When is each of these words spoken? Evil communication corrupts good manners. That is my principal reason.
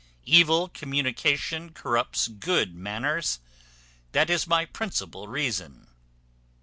Evil 0.25 0.67
communication 0.67 1.73
corrupts 1.73 2.27
good 2.27 2.73
manners. 2.73 3.39
That 4.13 4.31
is 4.31 4.47
my 4.47 4.65
principal 4.65 5.27
reason. 5.27 5.89